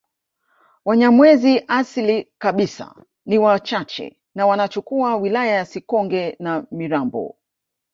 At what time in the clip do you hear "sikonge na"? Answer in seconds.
5.65-6.65